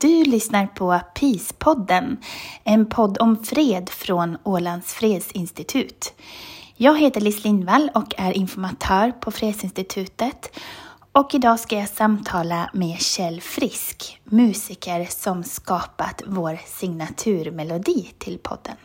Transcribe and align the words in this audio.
Du 0.00 0.24
lyssnar 0.24 0.66
på 0.66 1.00
PIS-podden, 1.14 2.16
en 2.64 2.86
podd 2.86 3.18
om 3.18 3.44
fred 3.44 3.88
från 3.88 4.38
Ålands 4.42 4.94
fredsinstitut. 4.94 6.14
Jag 6.76 7.00
heter 7.00 7.20
Liz 7.20 7.44
Lindvall 7.44 7.90
och 7.94 8.14
är 8.18 8.32
informatör 8.32 9.12
på 9.20 9.30
Fredsinstitutet. 9.30 10.58
Och 11.12 11.34
idag 11.34 11.60
ska 11.60 11.76
jag 11.76 11.88
samtala 11.88 12.70
med 12.72 13.00
Kjell 13.00 13.40
Frisk, 13.40 14.20
musiker 14.24 15.06
som 15.10 15.44
skapat 15.44 16.22
vår 16.26 16.60
signaturmelodi 16.66 18.12
till 18.18 18.38
podden. 18.38 18.76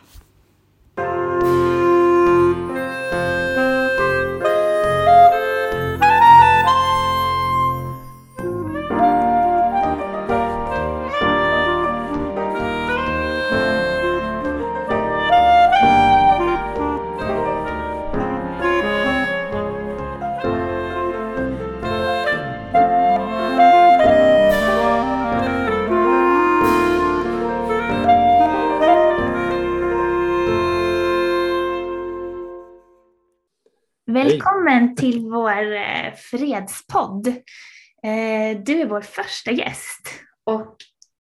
Till 35.06 35.20
vår 35.20 35.72
eh, 35.72 36.14
fredspodd. 36.16 37.26
Eh, 37.26 38.58
du 38.64 38.80
är 38.80 38.86
vår 38.86 39.00
första 39.00 39.50
gäst 39.50 40.08
och 40.44 40.76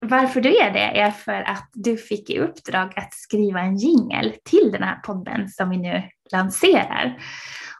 varför 0.06 0.40
du 0.40 0.56
är 0.56 0.72
det 0.72 1.00
är 1.00 1.10
för 1.10 1.42
att 1.42 1.70
du 1.72 1.96
fick 1.96 2.30
i 2.30 2.38
uppdrag 2.38 2.92
att 2.96 3.14
skriva 3.14 3.60
en 3.60 3.76
jingel 3.76 4.34
till 4.44 4.72
den 4.72 4.82
här 4.82 4.96
podden 4.96 5.48
som 5.48 5.70
vi 5.70 5.76
nu 5.76 6.02
lanserar. 6.32 7.22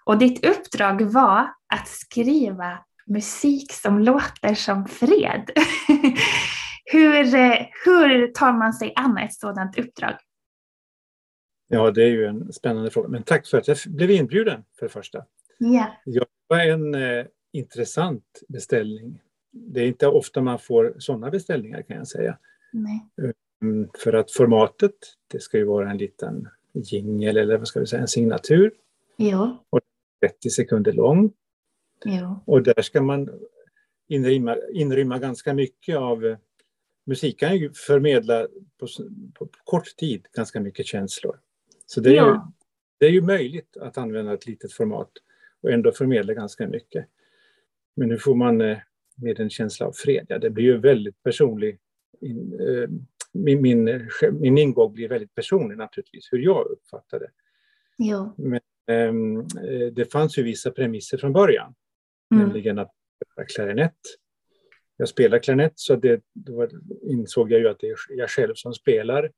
Och 0.04 0.18
ditt 0.18 0.46
uppdrag 0.46 1.02
var 1.02 1.50
att 1.74 1.88
skriva 1.88 2.78
musik 3.06 3.72
som 3.72 3.98
låter 3.98 4.54
som 4.54 4.86
fred. 4.86 5.50
hur, 6.84 7.34
eh, 7.34 7.66
hur 7.84 8.32
tar 8.32 8.52
man 8.52 8.72
sig 8.72 8.92
an 8.96 9.18
ett 9.18 9.34
sådant 9.34 9.78
uppdrag? 9.78 10.14
Ja, 11.68 11.90
det 11.90 12.02
är 12.02 12.10
ju 12.10 12.24
en 12.24 12.52
spännande 12.52 12.90
fråga. 12.90 13.08
Men 13.08 13.22
tack 13.22 13.46
för 13.46 13.58
att 13.58 13.68
jag 13.68 13.76
blev 13.86 14.10
inbjuden 14.10 14.64
för 14.78 14.86
det 14.86 14.92
första. 14.92 15.24
Ja. 15.58 15.96
Det 16.04 16.24
var 16.46 16.60
en 16.60 16.94
eh, 16.94 17.26
intressant 17.52 18.42
beställning. 18.48 19.22
Det 19.50 19.80
är 19.80 19.86
inte 19.86 20.06
ofta 20.06 20.40
man 20.40 20.58
får 20.58 20.94
sådana 20.98 21.30
beställningar 21.30 21.82
kan 21.82 21.96
jag 21.96 22.08
säga. 22.08 22.38
Nej. 22.72 23.08
Mm, 23.62 23.88
för 23.98 24.12
att 24.12 24.30
formatet, 24.32 24.94
det 25.28 25.40
ska 25.40 25.58
ju 25.58 25.64
vara 25.64 25.90
en 25.90 25.98
liten 25.98 26.48
jingel 26.72 27.36
eller 27.36 27.58
vad 27.58 27.68
ska 27.68 27.80
vi 27.80 27.86
säga, 27.86 28.02
en 28.02 28.08
signatur. 28.08 28.72
Jo. 29.16 29.56
Och 29.70 29.80
30 30.26 30.50
sekunder 30.50 30.92
lång. 30.92 31.32
Jo. 32.04 32.40
Och 32.44 32.62
där 32.62 32.82
ska 32.82 33.02
man 33.02 33.30
inrymma, 34.08 34.56
inrymma 34.72 35.18
ganska 35.18 35.54
mycket 35.54 35.96
av 35.96 36.26
eh, 36.26 36.36
musik 37.06 37.40
kan 37.40 37.56
ju 37.56 37.72
förmedla 37.72 38.48
på, 38.80 38.86
på, 39.34 39.46
på 39.46 39.58
kort 39.64 39.96
tid 39.96 40.26
ganska 40.32 40.60
mycket 40.60 40.86
känslor. 40.86 41.40
Så 41.86 42.00
det 42.00 42.10
är, 42.10 42.14
Ja. 42.14 42.26
ju, 42.34 42.40
det 42.98 43.06
är 43.06 43.10
ju 43.10 43.22
möjligt 43.22 43.76
att 43.76 43.98
använda 43.98 44.34
ett 44.34 44.46
litet 44.46 44.72
format 44.72 45.10
och 45.62 45.70
ändå 45.70 45.92
förmedla 45.92 46.34
ganska 46.34 46.68
mycket. 46.68 47.06
Men 47.96 48.08
nu 48.08 48.18
får 48.18 48.34
man 48.34 48.60
eh, 48.60 48.78
med 49.16 49.40
en 49.40 49.50
känsla 49.50 49.86
av 49.86 49.92
fred. 49.92 50.26
Ja, 50.28 50.38
det 50.38 50.50
blir 50.50 50.64
ju 50.64 50.78
väldigt 50.78 51.22
personlig. 51.22 51.78
Eh, 52.60 52.90
min, 53.32 53.62
min, 53.62 53.88
eh, 53.88 54.02
min 54.32 54.58
ingång 54.58 54.92
blir 54.92 55.08
väldigt 55.08 55.34
personlig 55.34 55.78
naturligtvis, 55.78 56.28
hur 56.32 56.38
jag 56.38 56.66
uppfattar 56.66 57.20
det. 57.20 57.30
Jo. 57.98 58.34
Men 58.36 58.60
ehm, 58.86 59.40
eh, 59.40 59.92
det 59.92 60.12
fanns 60.12 60.38
ju 60.38 60.42
vissa 60.42 60.70
premisser 60.70 61.18
från 61.18 61.32
början, 61.32 61.74
Mm. 62.34 62.44
nämligen 62.44 62.78
att 62.78 62.92
klarinett. 63.48 63.98
Jag 64.96 65.08
spelar 65.08 65.38
klarinett 65.38 65.72
så 65.76 65.96
det, 65.96 66.22
då 66.32 66.68
insåg 67.02 67.52
jag 67.52 67.60
ju 67.60 67.68
att 67.68 67.80
det 67.80 67.88
är 67.88 67.96
jag 68.08 68.30
själv 68.30 68.54
som 68.54 68.74
spelar 68.74 69.32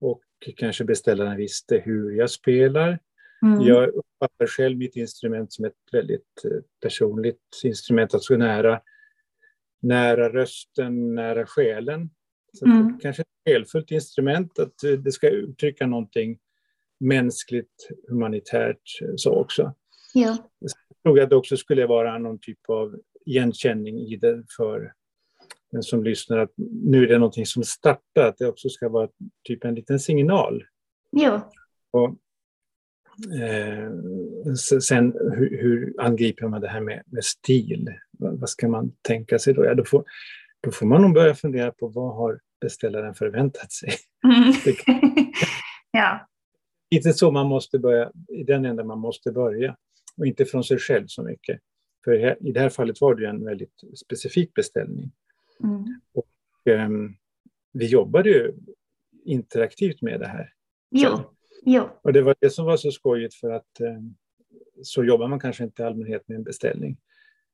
och 0.00 0.22
kanske 0.56 0.84
beställaren 0.84 1.36
visste 1.36 1.78
hur 1.78 2.10
jag 2.12 2.30
spelar. 2.30 2.98
Mm. 3.42 3.60
Jag 3.60 3.88
uppfattar 3.88 4.46
själv 4.46 4.78
mitt 4.78 4.96
instrument 4.96 5.52
som 5.52 5.64
ett 5.64 5.74
väldigt 5.92 6.44
eh, 6.44 6.50
personligt 6.82 7.60
instrument, 7.64 8.14
alltså 8.14 8.36
nära, 8.36 8.80
nära 9.82 10.32
rösten, 10.32 11.14
nära 11.14 11.46
själen. 11.46 12.10
Så 12.58 12.66
Mm. 12.66 12.86
det 12.92 12.98
kanske 13.02 13.22
ett 13.22 13.28
själfullt 13.48 13.90
instrument, 13.90 14.58
att 14.58 14.84
eh, 14.84 14.90
det 14.92 15.12
ska 15.12 15.28
uttrycka 15.28 15.86
någonting 15.86 16.38
mänskligt, 17.00 17.88
humanitärt 18.08 19.00
eh, 19.02 19.12
så 19.16 19.34
också. 19.34 19.74
Jo. 20.14 20.36
Jag 20.58 20.70
tror 21.02 21.20
att 21.20 21.30
det 21.30 21.36
också 21.36 21.56
skulle 21.56 21.86
vara 21.86 22.18
någon 22.18 22.38
typ 22.38 22.58
av 22.68 23.00
igenkänning 23.26 23.98
i 24.00 24.16
det 24.16 24.44
för 24.56 24.92
den 25.72 25.82
som 25.82 26.04
lyssnar 26.04 26.38
att 26.38 26.52
nu 26.82 27.04
är 27.04 27.08
det 27.08 27.18
någonting 27.18 27.46
som 27.46 27.64
startar, 27.64 28.28
att 28.28 28.38
det 28.38 28.48
också 28.48 28.68
ska 28.68 28.88
vara 28.88 29.08
typ 29.44 29.64
en 29.64 29.74
liten 29.74 30.00
signal. 30.00 30.64
Jo. 31.12 31.40
Och, 31.90 32.16
eh, 33.42 34.54
sen 34.80 35.12
hur, 35.34 35.58
hur 35.62 35.94
angriper 35.98 36.46
man 36.48 36.60
det 36.60 36.68
här 36.68 36.80
med, 36.80 37.02
med 37.06 37.24
stil? 37.24 37.94
Vad, 38.10 38.40
vad 38.40 38.48
ska 38.48 38.68
man 38.68 38.92
tänka 39.02 39.38
sig 39.38 39.54
då? 39.54 39.64
Ja, 39.64 39.74
då, 39.74 39.84
får, 39.84 40.04
då 40.60 40.70
får 40.70 40.86
man 40.86 41.02
nog 41.02 41.14
börja 41.14 41.34
fundera 41.34 41.72
på 41.72 41.88
vad 41.88 42.14
har 42.16 42.40
beställaren 42.60 43.14
förväntat 43.14 43.72
sig? 43.72 43.90
Mm. 44.24 44.52
Ja. 45.94 46.28
Lite 46.90 47.12
så 47.12 47.30
man 47.30 47.46
måste 47.46 47.78
börja, 47.78 48.12
i 48.28 48.42
den 48.44 48.64
ändan 48.64 48.86
man 48.86 48.98
måste 48.98 49.32
börja. 49.32 49.76
Och 50.16 50.26
inte 50.26 50.44
från 50.44 50.64
sig 50.64 50.78
själv 50.78 51.06
så 51.06 51.22
mycket. 51.22 51.60
För 52.04 52.18
här- 52.18 52.46
i 52.46 52.52
det 52.52 52.60
här 52.60 52.68
fallet 52.68 53.00
var 53.00 53.14
det 53.14 53.22
ju 53.22 53.28
en 53.28 53.44
väldigt 53.44 53.80
specifik 54.04 54.54
beställning. 54.54 55.12
Mm. 55.62 56.00
Ehm, 56.64 57.14
vi 57.72 57.86
jobbade 57.86 58.28
ju 58.28 58.54
interaktivt 59.24 60.02
med 60.02 60.20
det 60.20 60.26
här. 60.26 60.52
Jo. 60.90 61.18
Jo. 61.64 61.88
Och 62.02 62.12
det 62.12 62.22
var 62.22 62.34
det 62.40 62.50
som 62.50 62.66
var 62.66 62.76
så 62.76 62.90
skojigt 62.90 63.34
för 63.34 63.50
att 63.50 63.80
eh, 63.80 64.00
så 64.82 65.04
jobbar 65.04 65.28
man 65.28 65.40
kanske 65.40 65.64
inte 65.64 65.82
i 65.82 65.84
allmänhet 65.84 66.28
med 66.28 66.36
en 66.36 66.44
beställning. 66.44 66.96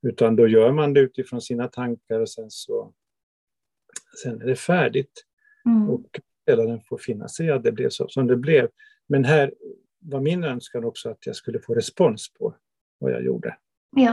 Utan 0.03 0.37
då 0.37 0.49
gör 0.49 0.73
man 0.73 0.95
det 0.95 1.01
utifrån 1.01 1.41
sina 1.41 1.69
tankar 1.69 2.21
och 2.21 2.31
sen 2.31 2.51
så 2.51 2.93
sen 4.23 4.43
är 4.43 4.47
det 4.47 4.57
färdigt. 4.57 5.25
Mm. 5.67 5.91
Och 5.91 6.21
beställaren 6.47 6.81
får 6.81 6.99
finna 6.99 7.29
sig 7.29 7.47
i 7.47 7.51
att 7.51 7.65
det 7.65 7.73
blev 7.73 7.91
så 7.91 8.09
som 8.09 8.27
det 8.27 8.37
blev. 8.37 8.69
Men 9.07 9.25
här 9.25 9.55
var 9.99 10.21
min 10.21 10.45
önskan 10.45 10.85
också 10.85 11.11
att 11.11 11.27
jag 11.27 11.37
skulle 11.37 11.61
få 11.61 11.75
respons 11.75 12.33
på 12.33 12.55
vad 12.99 13.13
jag 13.13 13.25
gjorde. 13.25 13.57
Jo. 13.97 14.13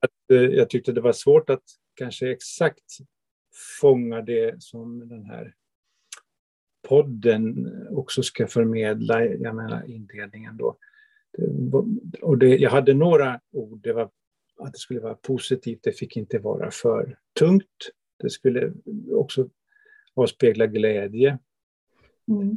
Att, 0.00 0.30
eh, 0.32 0.42
jag 0.42 0.70
tyckte 0.70 0.92
det 0.92 1.00
var 1.00 1.12
svårt 1.12 1.50
att 1.50 1.62
kanske 1.94 2.30
exakt 2.30 2.98
fånga 3.80 4.22
det 4.22 4.62
som 4.62 5.08
den 5.08 5.24
här 5.24 5.54
podden 6.92 7.68
också 7.90 8.22
ska 8.22 8.46
förmedla, 8.46 9.24
jag 9.24 9.56
menar 9.56 9.84
inledningen 9.90 10.56
då. 10.56 10.76
Och 12.22 12.38
det, 12.38 12.56
jag 12.56 12.70
hade 12.70 12.94
några 12.94 13.40
ord, 13.52 13.82
det 13.82 13.92
var 13.92 14.10
att 14.58 14.72
det 14.72 14.78
skulle 14.78 15.00
vara 15.00 15.14
positivt, 15.14 15.82
det 15.82 15.92
fick 15.92 16.16
inte 16.16 16.38
vara 16.38 16.70
för 16.70 17.18
tungt. 17.38 17.90
Det 18.18 18.30
skulle 18.30 18.72
också 19.12 19.48
avspegla 20.14 20.66
glädje 20.66 21.38
Mm. 22.28 22.56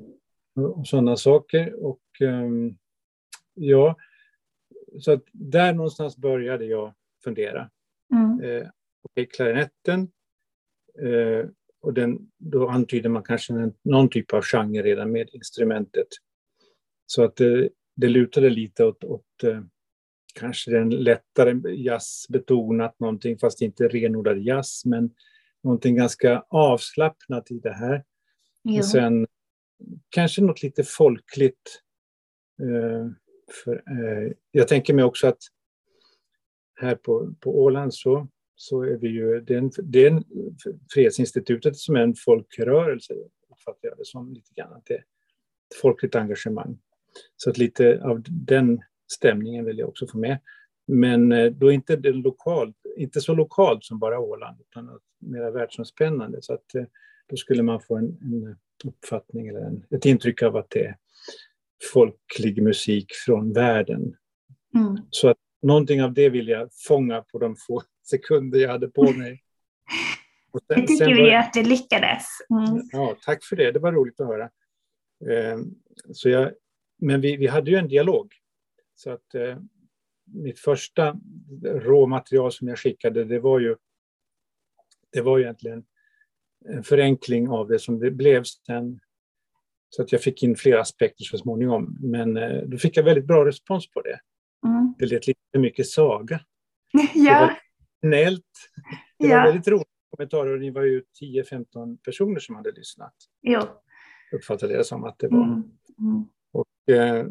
och 0.56 0.88
sådana 0.88 1.17
saker. 1.17 1.85
Och 1.85 2.02
ehm, 2.22 2.78
ja, 3.53 3.96
så 5.00 5.12
att 5.12 5.23
där 5.31 5.73
någonstans 5.73 6.17
började 6.17 6.66
jag 6.66 6.94
fundera. 7.23 7.69
Mm. 8.13 8.41
Eh, 8.41 8.67
Okej, 9.02 9.25
klarinetten. 9.25 10.12
Eh, 11.02 11.50
och 11.85 11.94
den, 11.94 12.19
då 12.38 12.67
antyder 12.67 13.09
man 13.09 13.23
kanske 13.23 13.72
någon 13.84 14.09
typ 14.09 14.34
av 14.34 14.41
genre 14.41 14.84
redan 14.84 15.11
med 15.11 15.29
instrumentet. 15.34 16.08
Så 17.05 17.23
att 17.23 17.35
det, 17.35 17.70
det 17.96 18.08
lutade 18.08 18.49
lite 18.49 18.85
åt, 18.85 19.03
åt 19.03 19.43
eh, 19.43 19.61
kanske 20.34 20.72
den 20.72 20.90
lättare 20.90 21.73
jazzbetonat 21.76 22.99
någonting, 22.99 23.37
fast 23.37 23.61
inte 23.61 23.87
renodlad 23.87 24.37
jazz, 24.37 24.85
men 24.85 25.09
någonting 25.64 25.96
ganska 25.96 26.43
avslappnat 26.49 27.52
i 27.52 27.59
det 27.59 27.73
här. 27.73 28.03
Och 28.78 28.85
sen 28.85 29.28
kanske 30.09 30.41
något 30.41 30.64
lite 30.64 30.84
folkligt. 30.84 31.81
Eh, 32.61 33.08
för, 33.64 33.76
eh, 33.76 34.31
jag 34.52 34.67
tänker 34.67 34.93
mig 34.93 35.03
också 35.05 35.28
att 35.28 35.40
här 36.76 36.96
på, 36.96 37.34
på 37.40 37.64
Åland 37.64 37.93
så, 37.93 38.28
så 38.55 38.84
är 38.84 38.97
vi 38.97 39.07
ju, 39.07 39.41
det 39.41 39.53
är, 39.53 39.57
en, 39.57 39.72
det 39.84 40.05
är 40.05 40.11
en, 40.11 40.23
Fredsinstitutet 40.93 41.78
som 41.78 41.96
är 41.96 41.99
en 41.99 42.16
folkrörelse, 42.16 43.13
uppfattar 43.52 43.90
jag 43.90 43.97
det 43.97 44.05
som 44.05 44.34
lite 44.34 44.53
grann. 44.53 44.73
Att 44.73 44.85
det 44.85 44.93
är 44.93 44.99
ett 44.99 45.79
folkligt 45.81 46.16
engagemang. 46.16 46.78
Så 47.35 47.49
att 47.49 47.57
lite 47.57 48.02
av 48.03 48.23
den 48.29 48.81
stämningen 49.11 49.66
vill 49.66 49.78
jag 49.78 49.90
också 49.90 50.07
få 50.07 50.17
med. 50.17 50.40
Men 50.87 51.31
eh, 51.31 51.52
då 51.52 51.72
inte, 51.72 51.96
det 51.96 52.11
lokalt, 52.11 52.75
inte 52.97 53.22
så 53.22 53.34
lokalt 53.34 53.84
som 53.84 53.99
bara 53.99 54.19
Åland, 54.19 54.61
utan 54.61 54.99
mer 55.19 55.52
världsomspännande. 55.52 56.37
Så 56.41 56.53
att 56.53 56.75
eh, 56.75 56.84
då 57.29 57.35
skulle 57.35 57.63
man 57.63 57.81
få 57.81 57.97
en, 57.97 58.05
en 58.05 58.55
uppfattning 58.85 59.47
eller 59.47 59.59
en, 59.59 59.85
ett 59.90 60.05
intryck 60.05 60.43
av 60.43 60.55
att 60.55 60.69
det 60.69 60.85
är 60.85 60.97
folklig 61.93 62.63
musik 62.63 63.11
från 63.25 63.53
världen. 63.53 64.16
Mm. 64.75 64.97
Så 65.09 65.29
att 65.29 65.37
någonting 65.61 66.03
av 66.03 66.13
det 66.13 66.29
vill 66.29 66.47
jag 66.47 66.69
fånga 66.87 67.22
på 67.22 67.40
de 67.40 67.55
få 67.67 67.81
sekunder 68.09 68.59
jag 68.59 68.69
hade 68.69 68.87
på 68.87 69.11
mig. 69.11 69.41
Sen, 70.67 70.81
det 70.81 70.87
tycker 70.87 71.16
vi 71.16 71.35
att 71.35 71.53
du 71.53 71.63
lyckades. 71.63 72.23
Mm. 72.49 72.81
Ja, 72.91 73.17
tack 73.25 73.43
för 73.43 73.55
det. 73.55 73.72
Det 73.72 73.79
var 73.79 73.91
roligt 73.91 74.19
att 74.19 74.28
höra. 74.28 74.43
Eh, 75.29 75.59
så 76.13 76.29
jag, 76.29 76.52
men 76.97 77.22
vi, 77.22 77.37
vi 77.37 77.47
hade 77.47 77.72
ju 77.72 77.78
en 77.78 77.87
dialog. 77.87 78.34
Så 78.96 79.11
att 79.11 79.35
eh, 79.35 79.57
mitt 80.25 80.59
första 80.59 81.16
råmaterial 81.63 82.52
som 82.52 82.67
jag 82.67 82.79
skickade, 82.79 83.23
det 83.23 83.40
var 83.40 83.59
ju 83.59 83.75
det 85.11 85.22
var 85.22 85.37
ju 85.37 85.43
egentligen 85.43 85.84
en 86.66 86.84
förenkling 86.84 87.49
av 87.49 87.67
det 87.67 87.79
som 87.79 87.99
det 87.99 88.11
blev 88.11 88.43
sen. 88.43 88.99
Så 89.90 90.02
att 90.02 90.11
jag 90.11 90.22
fick 90.22 90.43
in 90.43 90.55
flera 90.55 90.81
aspekter 90.81 91.23
så 91.23 91.37
småningom. 91.37 91.97
Men 92.02 92.37
eh, 92.37 92.63
då 92.63 92.78
fick 92.78 92.97
jag 92.97 93.03
väldigt 93.03 93.25
bra 93.25 93.46
respons 93.46 93.91
på 93.91 94.02
det. 94.02 94.19
Mm. 94.67 94.93
Det 94.97 95.05
lät 95.05 95.28
lite 95.28 95.40
för 95.52 95.59
mycket 95.59 95.87
saga. 95.87 96.40
ja. 97.13 97.57
Det 98.02 98.08
var 98.08 98.16
snällt. 98.16 98.44
Det 99.20 99.28
ja. 99.28 99.38
var 99.38 99.46
väldigt 99.46 99.68
roligt 99.68 99.88
kommentarer. 100.16 100.58
Ni 100.58 100.70
var 100.70 100.84
ju 100.84 101.03
10-15 101.22 101.97
personer 101.97 102.40
som 102.40 102.56
hade 102.56 102.72
lyssnat. 102.72 103.14
Jo. 103.42 103.62
Uppfattade 104.32 104.78
det 104.78 104.84
som 104.84 105.03
att 105.03 105.20
det 105.20 105.28
var. 105.28 105.44
Mm. 105.44 105.64
Mm. 106.00 106.26
Och, 106.52 106.94
eh, 106.96 107.28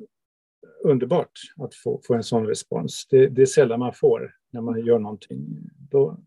underbart 0.85 1.33
att 1.57 1.75
få, 1.75 2.01
få 2.07 2.15
en 2.15 2.23
sån 2.23 2.47
respons. 2.47 3.07
Det, 3.11 3.29
det, 3.29 3.43
är 3.43 3.47
sällan 3.47 3.81
man 3.81 3.93
får 3.93 4.35
när 4.51 4.61
man 4.61 4.87
gör 4.87 4.99
någonting. 4.99 5.71
Då, 5.91 6.19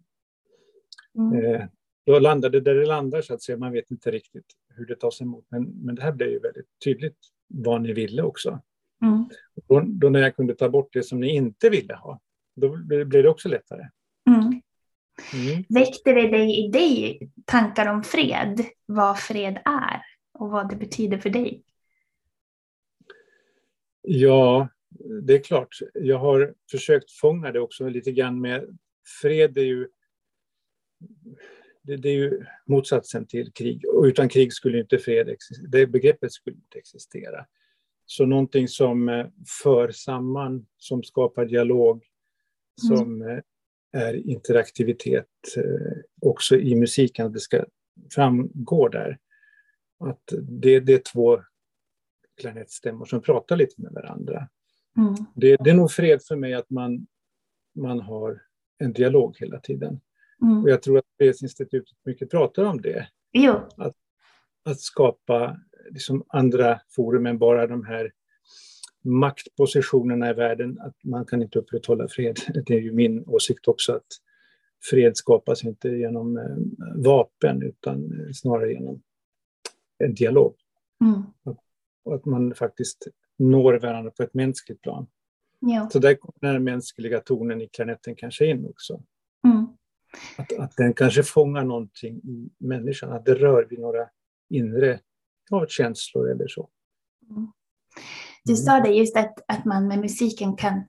mm. 1.17 1.45
eh, 1.45 1.65
då 2.05 2.19
landar 2.19 2.49
det 2.49 2.61
där 2.61 2.75
det 2.75 2.85
landar 2.85 3.21
så 3.21 3.33
att 3.33 3.41
säga. 3.41 3.57
Man 3.57 3.71
vet 3.71 3.91
inte 3.91 4.11
riktigt 4.11 4.45
hur 4.69 4.85
det 4.85 4.95
tas 4.95 5.21
emot. 5.21 5.45
Men, 5.49 5.63
men 5.63 5.95
det 5.95 6.01
här 6.01 6.11
blev 6.11 6.29
ju 6.29 6.39
väldigt 6.39 6.79
tydligt 6.83 7.17
vad 7.47 7.81
ni 7.81 7.93
ville 7.93 8.21
också. 8.23 8.59
Mm. 9.01 9.29
Då, 9.67 9.79
då, 9.79 10.09
när 10.09 10.19
jag 10.19 10.35
kunde 10.35 10.55
ta 10.55 10.69
bort 10.69 10.93
det 10.93 11.03
som 11.03 11.19
ni 11.19 11.35
inte 11.35 11.69
ville 11.69 11.95
ha, 11.95 12.19
då 12.55 12.77
blev 12.85 13.09
det 13.09 13.29
också 13.29 13.49
lättare. 13.49 13.89
Mm. 14.27 14.61
Mm. 15.33 15.63
Väckte 15.69 16.13
det 16.13 16.27
dig 16.27 16.65
i 16.65 16.67
dig 16.67 17.29
tankar 17.45 17.93
om 17.93 18.03
fred? 18.03 18.65
Vad 18.85 19.19
fred 19.19 19.61
är 19.65 20.01
och 20.33 20.49
vad 20.49 20.69
det 20.69 20.75
betyder 20.75 21.17
för 21.17 21.29
dig? 21.29 21.63
Ja, 24.01 24.69
det 25.21 25.33
är 25.33 25.43
klart. 25.43 25.77
Jag 25.93 26.19
har 26.19 26.53
försökt 26.71 27.11
fånga 27.11 27.51
det 27.51 27.59
också 27.59 27.89
lite 27.89 28.11
grann 28.11 28.41
med 28.41 28.77
fred 29.21 29.57
är 29.57 29.63
ju 29.63 29.87
det, 31.81 32.09
är 32.09 32.13
ju 32.13 32.45
motsatsen 32.65 33.25
till 33.25 33.51
krig. 33.51 33.85
Och 33.87 34.03
utan 34.03 34.29
krig 34.29 34.53
skulle 34.53 34.79
inte 34.79 34.97
fred 34.97 35.29
existera. 35.29 35.67
Det 35.67 35.87
begreppet 35.87 36.31
skulle 36.31 36.55
inte 36.55 36.77
existera. 36.77 37.45
Så 38.05 38.25
någonting 38.25 38.67
som 38.67 39.09
eh, 39.09 39.27
för 39.63 39.91
samman, 39.91 40.65
som 40.77 41.03
skapar 41.03 41.45
dialog, 41.45 42.03
som 42.87 43.21
mm. 43.21 43.41
Är 43.91 44.13
interaktivitet 44.13 45.27
eh, 45.57 45.97
också 46.21 46.55
i 46.55 46.75
musiken, 46.75 47.25
att 47.25 47.33
det 47.33 47.39
ska 47.39 47.65
framgå 48.15 48.87
där. 48.87 49.17
Att 49.99 50.33
det, 50.41 50.79
det 50.79 50.93
är 50.93 51.01
två 51.13 51.41
klanettstämmor 52.41 53.05
som 53.05 53.21
pratar 53.21 53.55
lite 53.55 53.81
med 53.81 53.91
varandra. 53.91 54.47
Mm. 54.97 55.15
Det, 55.35 55.57
det, 55.57 55.69
är 55.69 55.73
nog 55.73 55.91
fred 55.91 56.19
för 56.27 56.35
mig 56.35 56.53
att 56.53 56.69
man, 56.69 57.07
man 57.75 57.99
har 57.99 58.41
en 58.77 58.93
dialog 58.93 59.37
hela 59.39 59.59
tiden. 59.59 59.99
Mm. 60.41 60.63
Och 60.63 60.69
jag 60.69 60.81
tror 60.81 60.97
att 60.97 61.05
Fredsinstitutet 61.17 61.97
mycket 62.05 62.31
pratar 62.31 62.63
om 62.63 62.81
det. 62.81 63.07
Jo. 63.31 63.53
Att, 63.77 63.95
att 64.63 64.79
skapa 64.79 65.57
liksom 65.91 66.25
andra 66.27 66.79
forum 66.95 67.25
än 67.25 67.37
bara 67.37 67.67
de 67.67 67.85
här 67.85 68.11
maktpositionerna 69.07 70.29
i 70.29 70.33
världen, 70.33 70.79
att 70.79 71.03
man 71.03 71.25
kan 71.25 71.41
inte 71.41 71.59
upprätthålla 71.59 72.07
fred. 72.07 72.39
Det 72.65 72.73
är 72.73 72.81
ju 72.81 72.91
min 72.91 73.23
åsikt 73.27 73.67
också 73.67 73.93
att 73.93 74.07
fred 74.89 75.17
skapas 75.17 75.63
inte 75.63 75.89
genom 75.89 76.37
eh, 76.37 77.03
vapen 77.03 77.63
utan 77.63 78.11
snarare 78.33 78.73
genom 78.73 79.01
en 79.97 80.13
dialog. 80.13 80.55
Mm. 81.01 81.23
Och 82.03 82.15
att 82.15 82.25
man 82.25 82.55
faktiskt 82.55 83.07
når 83.37 83.73
varandra 83.73 84.11
på 84.11 84.23
ett 84.23 84.33
mänskligt 84.33 84.81
plan. 84.81 85.07
Ja. 85.59 85.89
Så 85.89 85.99
där 85.99 86.15
kommer 86.15 86.53
den 86.53 86.63
mänskliga 86.63 87.19
tonen 87.19 87.61
i 87.61 87.67
klanetten 87.67 88.15
kanske 88.15 88.45
in 88.45 88.65
också. 88.65 89.03
Mm. 89.45 89.67
Att, 90.37 90.59
att 90.59 90.77
den 90.77 90.93
kanske 90.93 91.23
fångar 91.23 91.63
någonting 91.63 92.17
i 92.17 92.49
människan, 92.57 93.11
att 93.11 93.25
det 93.25 93.35
rör 93.35 93.67
vid 93.69 93.79
några 93.79 94.09
inre 94.49 94.99
ja, 95.49 95.65
känslor 95.67 96.31
eller 96.31 96.47
så. 96.47 96.69
Mm. 97.29 97.51
Du 98.47 98.55
sa 98.55 98.79
det 98.79 98.89
just 98.89 99.17
att, 99.17 99.33
att 99.47 99.65
man 99.65 99.87
med 99.87 99.99
musiken 99.99 100.55
kan 100.55 100.85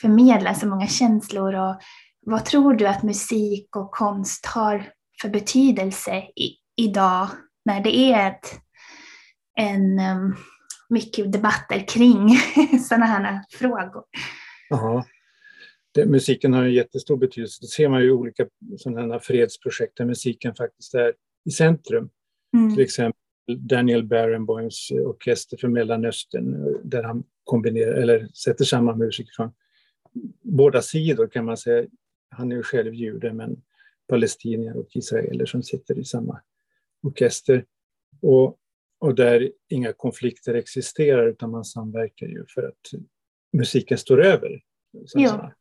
förmedla 0.00 0.54
så 0.54 0.66
många 0.66 0.86
känslor. 0.86 1.54
Och 1.54 1.80
vad 2.20 2.44
tror 2.44 2.74
du 2.74 2.86
att 2.86 3.02
musik 3.02 3.76
och 3.76 3.90
konst 3.90 4.46
har 4.46 4.92
för 5.22 5.28
betydelse 5.28 6.16
i, 6.16 6.56
idag 6.76 7.28
när 7.64 7.80
det 7.80 7.96
är 7.96 8.30
ett, 8.30 8.46
en, 9.58 9.98
um, 9.98 10.36
mycket 10.88 11.32
debatter 11.32 11.88
kring 11.88 12.38
sådana 12.88 13.06
här 13.06 13.44
frågor? 13.50 14.04
Aha. 14.70 15.04
Det, 15.94 16.06
musiken 16.06 16.52
har 16.52 16.64
en 16.64 16.72
jättestor 16.72 17.16
betydelse. 17.16 17.58
Det 17.60 17.66
ser 17.66 17.88
man 17.88 18.00
ju 18.00 18.06
i 18.06 18.10
olika 18.10 18.46
sådana 18.78 19.20
fredsprojekt 19.20 19.96
där 19.96 20.04
musiken 20.04 20.54
faktiskt 20.54 20.94
är 20.94 21.12
i 21.48 21.50
centrum. 21.50 22.10
Mm. 22.56 22.74
Till 22.74 22.84
exempel 22.84 23.17
Daniel 23.56 24.06
Barenboims 24.06 24.90
orkester 24.90 25.56
för 25.56 25.68
Mellanöstern 25.68 26.78
där 26.84 27.02
han 27.02 27.24
kombinerar, 27.44 27.94
eller 27.94 28.28
sätter 28.28 28.64
samman 28.64 28.98
musiker 28.98 29.32
från 29.36 29.52
båda 30.42 30.82
sidor 30.82 31.28
kan 31.28 31.44
man 31.44 31.56
säga. 31.56 31.86
Han 32.30 32.52
är 32.52 32.56
ju 32.56 32.62
själv 32.62 32.94
jude 32.94 33.32
men 33.32 33.62
palestinier 34.08 34.76
och 34.76 34.96
israeler 34.96 35.46
som 35.46 35.62
sitter 35.62 35.98
i 35.98 36.04
samma 36.04 36.40
orkester. 37.02 37.64
Och, 38.22 38.58
och 38.98 39.14
där 39.14 39.52
inga 39.68 39.92
konflikter 39.92 40.54
existerar 40.54 41.28
utan 41.28 41.50
man 41.50 41.64
samverkar 41.64 42.26
ju 42.26 42.44
för 42.54 42.62
att 42.62 43.02
musiken 43.52 43.98
står 43.98 44.24
över. 44.24 44.62
Ja. 45.14 45.52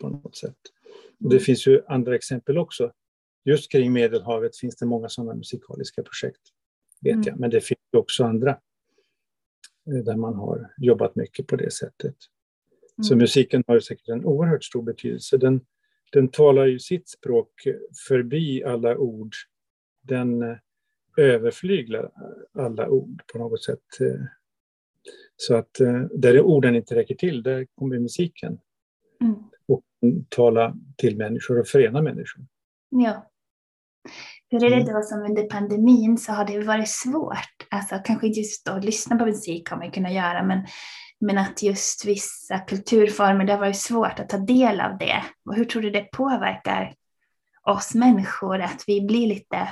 på 0.00 0.08
något 0.08 0.36
sätt. 0.36 0.56
Och 1.24 1.30
det 1.30 1.40
finns 1.40 1.66
ju 1.66 1.82
andra 1.88 2.14
exempel 2.14 2.58
också. 2.58 2.92
Just 3.44 3.72
kring 3.72 3.92
Medelhavet 3.92 4.56
finns 4.56 4.76
det 4.76 4.86
många 4.86 5.08
sådana 5.08 5.34
musikaliska 5.34 6.02
projekt 6.02 6.40
vet 7.00 7.14
mm. 7.14 7.24
jag. 7.26 7.40
Men 7.40 7.50
det 7.50 7.60
finns 7.60 7.80
också 7.96 8.24
andra 8.24 8.50
eh, 9.86 10.04
där 10.04 10.16
man 10.16 10.34
har 10.34 10.70
jobbat 10.78 11.16
mycket 11.16 11.46
på 11.46 11.56
det 11.56 11.72
sättet. 11.72 12.16
Mm. 12.98 13.04
Så 13.04 13.16
musiken 13.16 13.64
har 13.66 13.80
säkert 13.80 14.08
en 14.08 14.24
oerhört 14.24 14.64
stor 14.64 14.82
betydelse. 14.82 15.36
Den, 15.36 15.60
den 16.12 16.28
talar 16.28 16.66
ju 16.66 16.78
sitt 16.78 17.08
språk 17.08 17.52
förbi 18.08 18.64
alla 18.64 18.96
ord. 18.96 19.32
Den 20.02 20.42
eh, 20.42 20.56
överflyglar 21.16 22.10
alla 22.52 22.88
ord 22.88 23.22
på 23.32 23.38
något 23.38 23.62
sätt. 23.62 24.00
Eh. 24.00 24.20
Så 25.36 25.54
att 25.54 25.70
där 26.10 26.40
orden 26.40 26.76
inte 26.76 26.94
räcker 26.94 27.14
till, 27.14 27.42
där 27.42 27.66
kommer 27.74 27.98
musiken. 27.98 28.58
Mm. 29.20 29.34
Och 29.68 29.84
tala 30.28 30.76
till 30.96 31.16
människor 31.16 31.60
och 31.60 31.66
förena 31.66 32.02
människor. 32.02 32.46
Ja. 32.90 33.30
Hur 34.50 34.64
är 34.64 34.70
det 34.70 34.76
mm. 34.76 34.94
då 34.94 35.02
som 35.02 35.22
under 35.22 35.42
pandemin 35.42 36.18
så 36.18 36.32
har 36.32 36.44
det 36.44 36.60
varit 36.60 36.88
svårt, 36.88 37.66
alltså 37.70 37.98
kanske 38.04 38.26
just 38.26 38.68
att 38.68 38.84
lyssna 38.84 39.16
på 39.16 39.26
musik 39.26 39.70
har 39.70 39.76
man 39.76 39.90
kunnat 39.90 40.12
göra, 40.12 40.42
men, 40.42 40.66
men 41.20 41.38
att 41.38 41.62
just 41.62 42.04
vissa 42.04 42.58
kulturformer, 42.58 43.44
det 43.44 43.52
har 43.52 43.60
varit 43.60 43.76
svårt 43.76 44.20
att 44.20 44.28
ta 44.28 44.38
del 44.38 44.80
av 44.80 44.98
det. 44.98 45.24
Och 45.44 45.54
hur 45.54 45.64
tror 45.64 45.82
du 45.82 45.90
det 45.90 46.08
påverkar 46.12 46.94
oss 47.62 47.94
människor 47.94 48.60
att 48.60 48.84
vi 48.86 49.00
blir 49.00 49.26
lite 49.26 49.68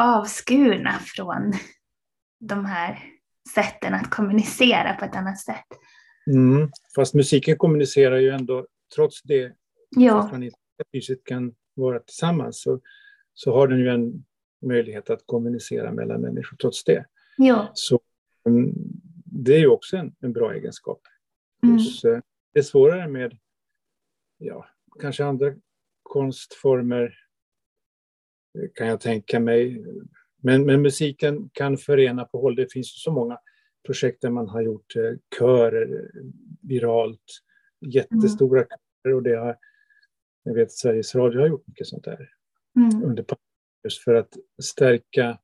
avskurna 0.00 0.92
från 1.16 1.52
de 2.40 2.64
här 2.64 2.98
sätten 3.54 3.94
att 3.94 4.10
kommunicera 4.10 4.94
på 4.94 5.04
ett 5.04 5.16
annat 5.16 5.38
sätt? 5.38 5.66
Mm, 6.26 6.70
fast 6.96 7.14
musiken 7.14 7.56
kommunicerar 7.56 8.16
ju 8.16 8.30
ändå 8.30 8.66
trots 8.94 9.22
det, 9.22 9.52
ja. 9.90 10.12
fast 10.12 10.32
man 10.32 10.42
inte 10.42 10.56
fysiskt 10.92 11.26
kan 11.26 11.54
vara 11.74 11.98
tillsammans. 11.98 12.62
Så 12.62 12.80
så 13.34 13.52
har 13.52 13.68
den 13.68 13.78
ju 13.78 13.88
en 13.88 14.24
möjlighet 14.62 15.10
att 15.10 15.26
kommunicera 15.26 15.92
mellan 15.92 16.20
människor 16.20 16.56
trots 16.56 16.84
det. 16.84 17.06
Ja. 17.36 17.70
Så 17.74 18.00
um, 18.44 18.72
det 19.24 19.54
är 19.54 19.58
ju 19.58 19.66
också 19.66 19.96
en, 19.96 20.14
en 20.20 20.32
bra 20.32 20.54
egenskap. 20.54 21.00
Mm. 21.62 21.74
Hos, 21.74 22.04
uh, 22.04 22.18
det 22.52 22.58
är 22.58 22.62
svårare 22.62 23.08
med 23.08 23.38
ja, 24.38 24.66
kanske 25.00 25.24
andra 25.24 25.54
konstformer 26.02 27.18
eh, 28.58 28.70
kan 28.74 28.86
jag 28.86 29.00
tänka 29.00 29.40
mig. 29.40 29.84
Men, 30.36 30.66
men 30.66 30.82
musiken 30.82 31.50
kan 31.52 31.76
förena 31.76 32.24
på 32.24 32.40
håll. 32.40 32.56
Det 32.56 32.72
finns 32.72 33.02
så 33.02 33.12
många 33.12 33.38
projekt 33.86 34.22
där 34.22 34.30
man 34.30 34.48
har 34.48 34.62
gjort 34.62 34.96
eh, 34.96 35.38
körer 35.38 36.10
viralt 36.62 37.42
jättestora 37.80 38.60
mm. 38.60 38.68
körer 39.02 39.14
och 39.14 39.22
det 39.22 39.36
har, 39.36 39.56
jag 40.42 40.54
vet 40.54 40.72
Sveriges 40.72 41.14
Radio 41.14 41.40
har 41.40 41.48
gjort 41.48 41.66
mycket 41.66 41.86
sånt 41.86 42.04
där 42.04 42.30
mm. 42.76 43.04
under 43.04 43.24
just 43.84 44.04
för 44.04 44.14
att 44.14 44.36
stärka 44.62 45.38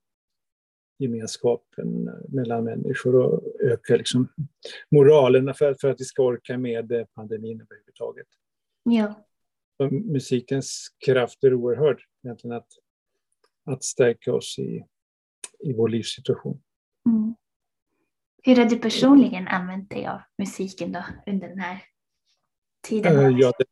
gemenskapen 0.98 2.10
mellan 2.28 2.64
människor 2.64 3.16
och 3.16 3.42
öka 3.60 3.96
liksom 3.96 4.28
moralen 4.90 5.54
för, 5.54 5.76
för 5.80 5.90
att 5.90 6.00
vi 6.00 6.04
ska 6.04 6.22
orka 6.22 6.58
med 6.58 7.06
pandemin 7.14 7.60
överhuvudtaget. 7.60 8.26
Ja. 8.82 9.26
Musikens 9.90 10.88
kraft 11.06 11.44
är 11.44 11.54
oerhörd, 11.54 12.02
egentligen 12.24 12.56
att, 12.56 12.68
att 13.64 13.84
stärka 13.84 14.34
oss 14.34 14.58
i, 14.58 14.84
i 15.58 15.72
vår 15.72 15.88
livssituation. 15.88 16.62
Mm. 17.06 17.34
Hur 18.42 18.56
har 18.56 18.64
du 18.64 18.78
personligen 18.78 19.48
använt 19.48 19.90
dig 19.90 20.06
av 20.06 20.20
musiken 20.38 20.92
då 20.92 21.04
under 21.26 21.48
den 21.48 21.58
här 21.58 21.82
tiden? 22.88 23.16
Uh, 23.16 23.40
ja, 23.40 23.52
det, 23.58 23.64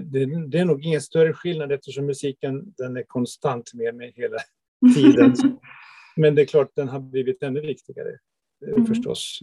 det, 0.00 0.46
det, 0.46 0.58
är 0.58 0.64
nog 0.64 0.84
ingen 0.84 1.00
större 1.00 1.32
skillnad 1.32 1.72
eftersom 1.72 2.06
musiken 2.06 2.74
den 2.76 2.96
är 2.96 3.02
konstant 3.02 3.74
med 3.74 3.94
mig 3.94 4.12
hela 4.16 4.36
tiden. 4.94 5.34
Men 6.16 6.34
det 6.34 6.42
är 6.42 6.46
klart, 6.46 6.70
den 6.74 6.88
har 6.88 7.00
blivit 7.00 7.42
ännu 7.42 7.60
viktigare 7.60 8.18
eh, 8.66 8.72
mm. 8.72 8.86
förstås. 8.86 9.42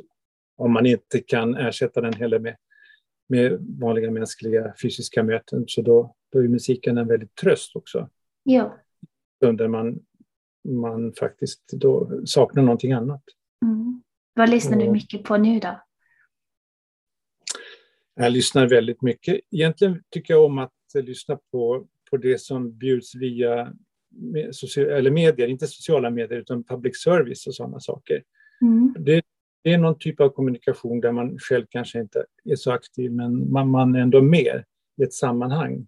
Om 0.58 0.74
man 0.74 0.86
inte 0.86 1.20
kan 1.20 1.56
ersätta 1.56 2.02
den 2.02 2.14
heller 2.14 2.40
med, 2.40 2.56
med 3.30 3.68
vanliga 3.80 4.12
mänskliga 4.12 4.74
fysiska 4.82 5.24
möten, 5.24 5.64
så 5.68 5.82
då, 5.82 6.16
då 6.32 6.40
är 6.40 6.48
musiken 6.48 6.98
en 6.98 7.08
väldigt 7.08 7.36
tröst 7.36 7.76
också. 7.76 8.10
Ja. 8.44 8.78
Under 9.46 9.68
man, 9.68 10.00
man 10.64 11.14
faktiskt 11.14 11.64
då 11.72 12.22
saknar 12.26 12.64
någonting 12.64 12.92
annat. 12.92 13.24
Mm. 13.66 14.04
Vad 14.34 14.50
lyssnar 14.50 14.78
du 14.78 14.92
mycket 14.92 15.24
på 15.24 15.38
nu 15.38 15.60
då? 15.60 15.82
Jag 18.22 18.32
lyssnar 18.32 18.68
väldigt 18.68 19.02
mycket. 19.02 19.40
Egentligen 19.52 20.04
tycker 20.10 20.34
jag 20.34 20.46
om 20.46 20.58
att 20.58 20.72
lyssna 20.94 21.40
på, 21.52 21.88
på 22.10 22.18
det 22.18 22.42
som 22.42 22.78
bjuds 22.78 23.16
via 23.16 23.74
eller 24.78 25.12
medier, 25.12 25.48
inte 25.48 25.68
sociala 25.68 26.10
medier 26.10 26.40
utan 26.40 26.64
public 26.64 27.02
service 27.04 27.48
och 27.48 27.56
sådana 27.56 27.80
saker. 27.80 28.24
Mm. 28.62 28.96
Det, 29.00 29.22
det, 29.64 29.74
är 29.74 29.78
någon 29.78 30.00
typ 30.00 30.20
av 30.20 30.30
kommunikation 30.30 31.02
där 31.02 31.12
man 31.12 31.40
själv 31.40 31.66
kanske 31.70 32.00
inte 32.00 32.26
är 32.46 32.56
så 32.56 32.72
aktiv 32.72 33.12
men 33.12 33.52
man, 33.52 33.70
man 33.70 33.96
är 33.96 34.00
ändå 34.00 34.22
med 34.22 34.64
i 34.98 35.04
ett 35.04 35.14
sammanhang. 35.14 35.88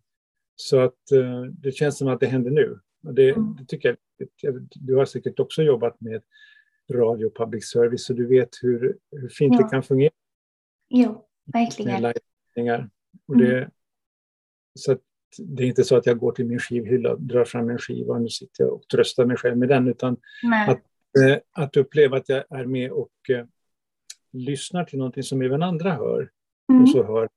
Så 0.56 0.80
att 0.80 1.00
uh, 1.14 1.44
det 1.44 1.72
känns 1.72 1.98
som 1.98 2.08
att 2.08 2.20
det 2.20 2.28
händer 2.28 2.52
nu. 2.52 2.80
Det, 3.02 3.30
mm. 3.30 3.56
det 3.60 3.66
tycker 3.66 3.98
jag, 4.42 4.68
du 4.76 4.96
har 4.96 5.06
säkert 5.06 5.40
också 5.40 5.64
jobbat 5.64 6.02
med 6.02 6.22
radio 6.94 7.26
och 7.26 7.36
public 7.36 7.70
service 7.70 8.06
så 8.06 8.14
du 8.14 8.28
vet 8.28 8.50
hur, 8.62 8.98
hur 9.12 9.30
fint 9.30 9.56
ja. 9.56 9.64
det 9.64 9.70
kan 9.70 9.84
fungera. 9.84 10.12
Jo, 10.90 11.28
verkligen. 11.54 12.90
Och 13.28 13.38
det, 13.38 13.58
mm. 13.58 13.72
Så 14.80 14.98
det 15.38 15.64
är 15.64 15.68
inte 15.68 15.84
så 15.84 15.96
att 15.96 16.06
jag 16.06 16.20
går 16.20 16.32
till 16.32 16.46
min 16.46 16.60
skivhylla 16.60 17.12
och 17.12 17.22
drar 17.22 17.46
fram 17.46 17.70
en 17.70 17.78
skiva 17.78 18.14
och 18.14 18.22
nu 18.22 18.30
sitter 18.30 18.64
jag 18.64 18.74
och 18.74 18.88
tröstar 18.88 19.26
mig 19.26 19.38
själv 19.38 19.58
med 19.58 19.70
den, 19.70 19.88
utan 19.88 20.18
att, 20.68 20.82
eh, 21.24 21.38
att 21.52 21.78
uppleva 21.78 22.18
att 22.18 22.30
jag 22.30 22.44
är 22.50 22.66
med 22.66 22.92
och 22.92 23.12
eh, 23.30 23.46
lyssnar 24.32 24.84
till 24.86 24.98
någonting 24.98 25.24
som 25.24 25.42
även 25.42 25.64
andra 25.64 25.92
hör. 25.92 26.30
Mm. 26.70 26.82
Och 26.82 26.90
så 26.90 27.04
hör 27.04 27.30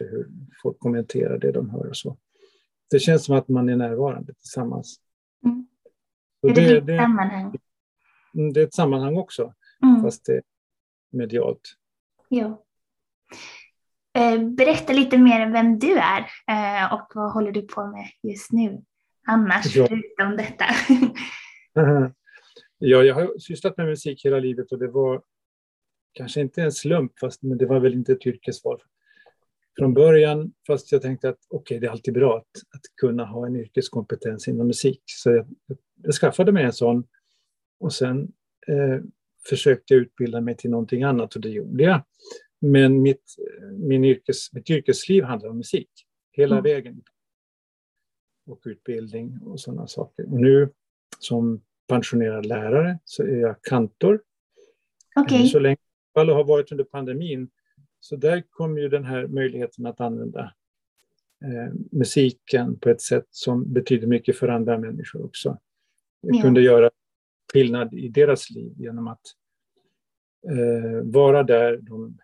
hur 0.00 0.28
folk 0.62 0.78
kommenterar 0.78 1.38
det 1.38 1.52
de 1.52 1.70
hör 1.70 1.88
och 1.88 1.96
så. 1.96 2.16
Det 2.90 2.98
känns 2.98 3.24
som 3.24 3.36
att 3.36 3.48
man 3.48 3.68
är 3.68 3.76
närvarande 3.76 4.34
tillsammans. 4.34 5.00
Mm. 5.44 5.66
Är 6.42 6.54
det, 6.54 6.74
det, 6.74 6.80
det, 6.80 6.98
sammanhang? 6.98 7.56
Mm, 8.34 8.52
det 8.52 8.60
är 8.60 8.64
ett 8.64 8.74
sammanhang 8.74 9.16
också, 9.16 9.54
mm. 9.82 10.02
fast 10.02 10.24
det 10.24 10.32
är 10.32 10.42
medialt. 11.10 11.74
Ja. 12.28 12.64
Eh, 14.18 14.42
berätta 14.42 14.92
lite 14.92 15.18
mer 15.18 15.46
om 15.46 15.52
vem 15.52 15.78
du 15.78 15.98
är 15.98 16.20
eh, 16.48 16.94
och 16.94 17.12
vad 17.14 17.32
håller 17.32 17.52
du 17.52 17.62
på 17.62 17.86
med 17.86 18.06
just 18.22 18.52
nu 18.52 18.82
annars, 19.26 19.76
ja. 19.76 19.86
förutom 19.88 20.36
detta? 20.36 20.64
ja, 22.78 23.02
jag 23.02 23.14
har 23.14 23.38
sysslat 23.38 23.76
med 23.76 23.86
musik 23.86 24.24
hela 24.24 24.38
livet 24.38 24.72
och 24.72 24.78
det 24.78 24.88
var 24.88 25.22
kanske 26.12 26.40
inte 26.40 26.62
en 26.62 26.72
slump, 26.72 27.18
fast 27.18 27.42
men 27.42 27.58
det 27.58 27.66
var 27.66 27.80
väl 27.80 27.94
inte 27.94 28.12
ett 28.12 28.26
yrkesval 28.26 28.82
från 29.78 29.94
början, 29.94 30.52
fast 30.66 30.92
jag 30.92 31.02
tänkte 31.02 31.28
att 31.28 31.38
okej, 31.48 31.58
okay, 31.58 31.78
det 31.78 31.86
är 31.86 31.90
alltid 31.90 32.14
bra 32.14 32.36
att, 32.36 32.76
att 32.76 32.82
kunna 33.00 33.24
ha 33.24 33.46
en 33.46 33.56
yrkeskompetens 33.56 34.48
inom 34.48 34.66
musik. 34.66 35.02
Så 35.04 35.30
jag, 35.30 35.46
jag 36.02 36.14
skaffade 36.14 36.52
mig 36.52 36.64
en 36.64 36.72
sån 36.72 37.04
och 37.80 37.92
sen 37.92 38.32
eh, 38.68 39.00
försökte 39.48 39.94
jag 39.94 40.00
utbilda 40.00 40.40
mig 40.40 40.56
till 40.56 40.70
någonting 40.70 41.02
annat 41.02 41.34
och 41.34 41.40
det 41.40 41.48
gjorde 41.48 41.84
jag. 41.84 42.02
Men 42.60 43.02
mitt, 43.02 43.36
min 43.72 44.04
yrkes, 44.04 44.52
mitt 44.52 44.70
yrkesliv 44.70 45.24
handlar 45.24 45.48
om 45.48 45.56
musik 45.56 45.90
hela 46.32 46.54
mm. 46.54 46.62
vägen. 46.62 47.02
Och 48.46 48.60
utbildning 48.64 49.38
och 49.42 49.60
sådana 49.60 49.86
saker. 49.86 50.32
Och 50.32 50.40
nu 50.40 50.72
som 51.18 51.62
pensionerad 51.86 52.46
lärare 52.46 52.98
så 53.04 53.22
är 53.22 53.36
jag 53.36 53.62
kantor. 53.62 54.22
Okay. 55.16 55.46
Så 55.46 55.58
länge 55.58 55.76
och 56.14 56.26
har 56.26 56.44
varit 56.44 56.72
under 56.72 56.84
pandemin. 56.84 57.50
Så 58.00 58.16
där 58.16 58.42
kom 58.50 58.78
ju 58.78 58.88
den 58.88 59.04
här 59.04 59.26
möjligheten 59.26 59.86
att 59.86 60.00
använda 60.00 60.54
eh, 61.44 61.74
musiken 61.92 62.78
på 62.78 62.90
ett 62.90 63.00
sätt 63.00 63.26
som 63.30 63.72
betyder 63.72 64.06
mycket 64.06 64.36
för 64.36 64.48
andra 64.48 64.78
människor 64.78 65.24
också. 65.24 65.58
Jag 66.20 66.36
ja. 66.36 66.42
kunde 66.42 66.60
göra 66.60 66.90
skillnad 67.52 67.94
i 67.94 68.08
deras 68.08 68.50
liv 68.50 68.72
genom 68.76 69.08
att 69.08 69.22
eh, 70.50 71.02
vara 71.02 71.42
där 71.42 71.76
de 71.76 72.18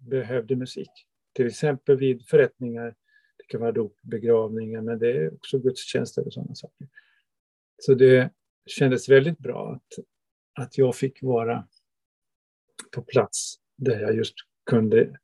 behövde 0.00 0.56
musik. 0.56 0.90
Till 1.32 1.46
exempel 1.46 1.96
vid 1.96 2.26
förrättningar, 2.26 2.94
det 3.36 3.44
kan 3.48 3.60
vara 3.60 3.72
dop, 3.72 3.96
begravningar, 4.02 4.80
men 4.82 4.98
det 4.98 5.12
är 5.12 5.34
också 5.34 5.58
gudstjänster 5.58 6.26
och 6.26 6.32
sådana 6.32 6.54
saker. 6.54 6.88
Så 7.78 7.94
det 7.94 8.30
kändes 8.66 9.08
väldigt 9.08 9.38
bra 9.38 9.72
att, 9.72 10.04
att 10.64 10.78
jag 10.78 10.96
fick 10.96 11.22
vara 11.22 11.68
på 12.94 13.02
plats 13.02 13.54
där 13.76 14.00
jag 14.00 14.16
just 14.16 14.34
kunde 14.66 15.18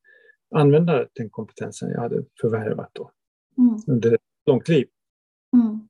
använda 0.55 1.09
den 1.13 1.31
kompetensen 1.31 1.91
jag 1.91 2.01
hade 2.01 2.25
förvärvat 2.41 2.91
då 2.93 3.11
mm. 3.59 3.81
under 3.87 4.15
ett 4.15 4.21
långt 4.47 4.69
liv. 4.69 4.89
Mm. 5.53 5.89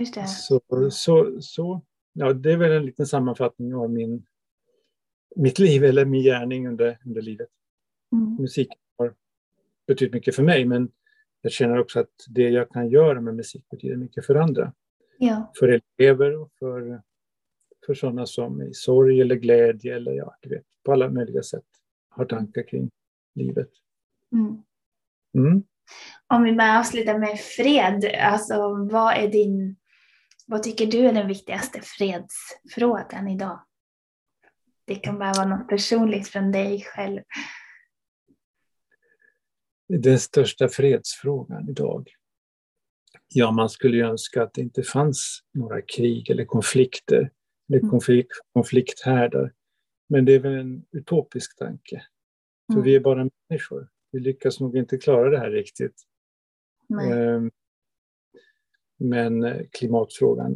Just 0.00 0.14
det. 0.14 0.26
Så, 0.26 0.60
så, 0.90 1.40
så, 1.40 1.82
ja, 2.12 2.32
det 2.32 2.52
är 2.52 2.56
väl 2.56 2.72
en 2.72 2.86
liten 2.86 3.06
sammanfattning 3.06 3.74
av 3.74 3.90
min, 3.90 4.26
mitt 5.36 5.58
liv 5.58 5.84
eller 5.84 6.04
min 6.04 6.22
gärning 6.22 6.68
under, 6.68 6.98
under 7.06 7.22
livet. 7.22 7.48
Musik 8.38 8.68
har 8.98 9.14
betytt 9.86 10.12
mycket 10.12 10.36
för 10.36 10.42
mig, 10.42 10.64
men 10.64 10.90
jag 11.40 11.52
känner 11.52 11.78
också 11.78 12.00
att 12.00 12.12
det 12.28 12.48
jag 12.48 12.70
kan 12.70 12.88
göra 12.88 13.20
med 13.20 13.34
musik 13.34 13.68
betyder 13.70 13.96
mycket 13.96 14.26
för 14.26 14.34
andra. 14.34 14.72
Ja. 15.18 15.52
För 15.58 15.80
elever 15.98 16.36
och 16.40 16.52
för, 16.58 17.02
för 17.86 17.94
sådana 17.94 18.26
som 18.26 18.62
i 18.62 18.74
sorg 18.74 19.20
eller 19.20 19.34
glädje 19.34 19.96
eller 19.96 20.12
ja, 20.12 20.36
du 20.40 20.48
vet, 20.48 20.64
på 20.84 20.92
alla 20.92 21.10
möjliga 21.10 21.42
sätt 21.42 21.64
har 22.08 22.24
tankar 22.24 22.68
kring 22.68 22.90
livet. 23.34 23.70
Mm. 24.32 24.62
Mm. 25.34 25.62
Om 26.26 26.42
vi 26.42 26.52
bara 26.52 26.78
avslutar 26.78 27.18
med 27.18 27.40
fred, 27.40 28.14
alltså 28.20 28.74
vad 28.90 29.14
är 29.16 29.28
din, 29.28 29.76
vad 30.46 30.62
tycker 30.62 30.86
du 30.86 30.98
är 30.98 31.12
den 31.12 31.28
viktigaste 31.28 31.80
fredsfrågan 31.82 33.28
idag? 33.28 33.60
Det 34.84 34.94
kan 34.94 35.18
bara 35.18 35.32
vara 35.32 35.48
något 35.48 35.68
personligt 35.68 36.28
från 36.28 36.52
dig 36.52 36.84
själv 36.94 37.20
den 39.88 40.18
största 40.18 40.68
fredsfrågan 40.68 41.68
idag. 41.68 42.08
Ja, 43.34 43.50
man 43.50 43.68
skulle 43.68 43.96
ju 43.96 44.02
önska 44.02 44.42
att 44.42 44.54
det 44.54 44.60
inte 44.60 44.82
fanns 44.82 45.40
några 45.54 45.82
krig 45.82 46.30
eller 46.30 46.44
konflikter 46.44 47.30
eller 47.68 47.78
mm. 47.78 47.90
konflikt, 47.90 48.32
konflikthärdar. 48.52 49.52
Men 50.08 50.24
det 50.24 50.34
är 50.34 50.38
väl 50.38 50.54
en 50.54 50.84
utopisk 50.92 51.58
tanke. 51.58 52.02
För 52.66 52.72
mm. 52.72 52.84
vi 52.84 52.94
är 52.94 53.00
bara 53.00 53.30
människor. 53.48 53.88
Vi 54.10 54.20
lyckas 54.20 54.60
nog 54.60 54.76
inte 54.76 54.98
klara 54.98 55.30
det 55.30 55.38
här 55.38 55.50
riktigt. 55.50 56.02
Nej. 56.86 57.50
Men 58.98 59.44
eh, 59.44 59.66
klimatfrågan, 59.72 60.52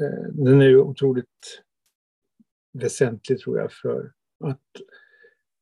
eh, 0.00 0.32
den 0.32 0.60
är 0.60 0.68
ju 0.68 0.78
otroligt 0.80 1.62
väsentlig 2.72 3.38
tror 3.38 3.58
jag 3.58 3.72
för 3.72 4.12
att, 4.44 4.60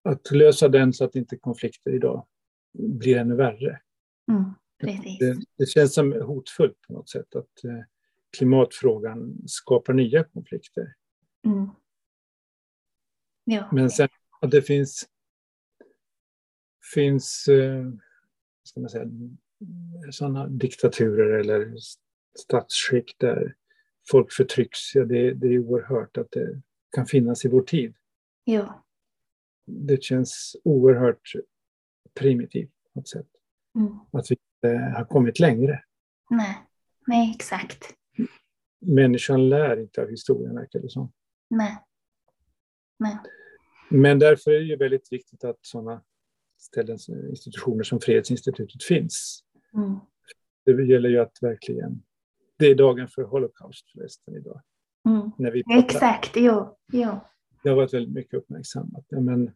att 0.04 0.30
lösa 0.30 0.68
den 0.68 0.92
så 0.92 1.04
att 1.04 1.16
inte 1.16 1.36
konflikter 1.36 1.94
idag 1.94 2.26
blir 2.72 3.16
ännu 3.16 3.34
värre. 3.34 3.80
Mm, 4.30 4.44
det, 5.18 5.36
det, 5.56 5.66
känns 5.66 5.94
som 5.94 6.12
hotfullt 6.12 6.80
på 6.86 6.92
något 6.92 7.08
sätt 7.08 7.36
att 7.36 7.64
eh, 7.64 7.84
klimatfrågan 8.36 9.42
skapar 9.46 9.92
nya 9.92 10.24
konflikter. 10.24 10.94
Mm. 11.46 11.68
Ja. 13.44 13.68
Men 13.72 13.90
sen 13.90 14.08
att 14.40 14.50
det 14.50 14.62
finns, 14.62 15.08
finns 16.94 17.48
eh, 17.48 17.90
ska 18.62 18.80
man 18.80 18.90
säga, 18.90 19.06
sådana 20.10 20.46
diktaturer 20.46 21.38
eller 21.38 21.74
statsskick 22.38 23.16
där 23.18 23.54
folk 24.10 24.32
förtrycks. 24.32 24.94
Ja, 24.94 25.04
det, 25.04 25.34
det 25.34 25.46
är 25.46 25.58
oerhört 25.58 26.16
att 26.16 26.30
det 26.30 26.62
kan 26.90 27.06
finnas 27.06 27.44
i 27.44 27.48
vår 27.48 27.62
tid. 27.62 27.94
Ja. 28.44 28.84
Det 29.66 30.02
känns 30.02 30.56
oerhört 30.64 31.32
primitivt 32.14 32.70
på 32.92 33.00
något 33.00 33.08
sätt. 33.08 33.26
Mm. 33.74 33.98
Att 34.12 34.30
vi 34.30 34.36
inte 34.36 34.78
har 34.96 35.04
kommit 35.04 35.38
längre. 35.38 35.82
Nej. 36.30 36.56
Nej, 37.06 37.34
exakt. 37.34 37.94
Människan 38.80 39.48
lär 39.48 39.80
inte 39.80 40.02
av 40.02 40.08
historien, 40.08 40.54
verkar 40.54 40.80
det 40.80 40.90
som. 40.90 41.12
Nej. 41.50 41.78
Nej. 42.98 43.18
Men 43.90 44.18
därför 44.18 44.50
är 44.50 44.58
det 44.58 44.64
ju 44.64 44.76
väldigt 44.76 45.12
viktigt 45.12 45.44
att 45.44 45.58
sådana 45.60 46.02
ställen, 46.58 46.98
institutioner 47.30 47.82
som 47.84 48.00
Fredsinstitutet 48.00 48.82
finns. 48.82 49.44
Mm. 49.74 49.98
Det 50.64 50.86
gäller 50.86 51.08
ju 51.08 51.18
att 51.18 51.38
verkligen... 51.42 52.02
Det 52.56 52.66
är 52.66 52.74
dagen 52.74 53.08
för 53.08 53.22
Holocaust 53.22 53.90
förresten 53.90 54.36
idag. 54.36 54.62
Mm. 55.08 55.30
När 55.38 55.50
vi 55.50 55.64
pratar. 55.64 55.78
Exakt, 55.78 56.36
jo. 56.36 56.78
jo. 56.92 57.20
Det 57.62 57.68
har 57.68 57.76
varit 57.76 57.94
väldigt 57.94 58.14
mycket 58.14 58.34
uppmärksammat. 58.34 59.04
Ja, 59.08 59.20
men 59.20 59.50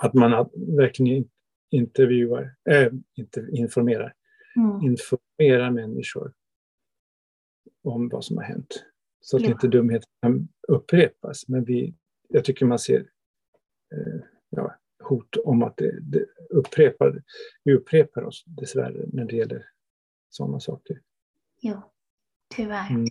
att 0.00 0.14
man 0.14 0.30
verkligen 0.76 1.28
intervjuar, 1.70 2.54
äh, 2.70 2.92
inte 3.14 3.48
informerar, 3.52 4.14
Mm. 4.56 4.82
informerar 4.82 5.70
människor 5.70 6.32
om 7.84 8.08
vad 8.08 8.24
som 8.24 8.36
har 8.36 8.44
hänt. 8.44 8.84
Så 9.20 9.36
att 9.36 9.42
Ja. 9.42 9.48
inte 9.50 9.68
dumheter 9.68 10.08
kan 10.22 10.48
upprepas. 10.68 11.48
Men 11.48 11.64
vi, 11.64 11.94
jag 12.28 12.44
tycker 12.44 12.66
man 12.66 12.78
ser 12.78 13.00
eh, 13.92 14.20
ja, 14.50 14.74
hot 15.02 15.36
om 15.36 15.62
att 15.62 15.76
det, 15.76 16.00
det 16.00 16.26
upprepar, 16.50 17.22
vi 17.64 17.74
upprepar 17.74 18.22
oss 18.22 18.44
dessvärre 18.46 19.04
när 19.12 19.24
det 19.24 19.36
gäller 19.36 19.66
sådana 20.30 20.60
saker. 20.60 21.00
Jo. 21.60 21.82
Tyvärr. 22.56 22.90
Mm. 22.90 23.06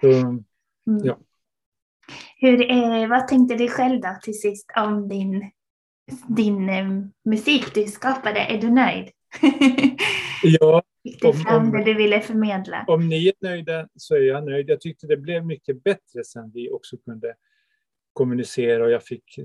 Så, 0.00 0.40
Mm. 0.86 1.04
Ja. 1.04 1.18
Hur, 2.36 2.70
eh, 2.70 3.08
vad 3.08 3.28
tänkte 3.28 3.54
du 3.56 3.68
själv 3.68 4.00
då 4.00 4.16
till 4.22 4.40
sist 4.40 4.70
om 4.76 5.08
din, 5.08 5.50
din 6.28 6.68
eh, 6.68 6.86
musik 7.24 7.74
du 7.74 7.86
skapade? 7.86 8.40
Är 8.40 8.60
du 8.60 8.70
nöjd? 8.70 9.10
ja, 10.42 10.82
Fick 11.02 11.22
du 11.22 11.32
fram 11.32 11.70
det 11.70 11.84
du 11.84 11.94
ville 11.94 12.20
förmedla? 12.20 12.84
om 12.88 13.08
ni 13.08 13.28
är 13.28 13.32
nöjda 13.40 13.88
så 13.96 14.14
är 14.14 14.20
jag 14.20 14.44
nöjd. 14.44 14.70
Jag 14.70 14.80
tyckte 14.80 15.06
det 15.06 15.16
blev 15.16 15.46
mycket 15.46 15.84
bättre 15.84 16.24
sen 16.24 16.50
vi 16.54 16.70
också 16.70 16.96
kunde 16.96 17.34
kommunicera 18.12 18.84
och 18.84 18.90
jag 18.90 19.02
fick 19.02 19.38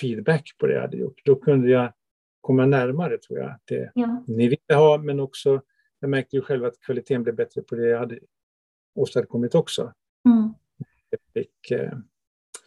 feedback 0.00 0.50
på 0.58 0.66
det 0.66 0.74
jag 0.74 0.80
hade 0.80 0.96
gjort. 0.96 1.20
Då 1.24 1.36
kunde 1.36 1.70
jag 1.70 1.92
komma 2.40 2.66
närmare 2.66 3.18
tror 3.18 3.38
jag. 3.38 3.54
Det 3.64 3.90
Ja. 3.94 4.24
ni 4.26 4.48
ville 4.48 4.74
ha, 4.80 4.98
men 4.98 5.20
också 5.20 5.60
jag 6.00 6.10
märkte 6.10 6.36
ju 6.36 6.42
själv 6.42 6.64
att 6.64 6.80
kvaliteten 6.80 7.22
blev 7.22 7.34
bättre 7.34 7.62
på 7.62 7.74
det 7.74 7.86
jag 7.88 7.98
hade 7.98 8.18
åstadkommit 8.94 9.54
också. 9.54 9.92
Mm. 10.28 10.54
Jag 11.10 11.20
fick, 11.34 11.70
eh, 11.70 11.98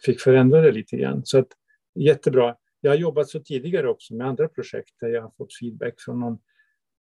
fick 0.04 0.20
förändra 0.20 0.60
det 0.60 0.72
lite 0.72 0.96
grann. 0.96 1.22
Så 1.24 1.38
att, 1.38 1.48
jättebra. 1.94 2.56
Jag 2.80 2.90
har 2.90 2.96
jobbat 2.96 3.28
så 3.28 3.40
tidigare 3.40 3.88
också 3.88 4.14
med 4.14 4.26
andra 4.26 4.48
projekt 4.48 4.94
där 5.00 5.08
jag 5.08 5.22
har 5.22 5.30
fått 5.30 5.54
feedback 5.60 5.94
från 6.00 6.20
någon 6.20 6.38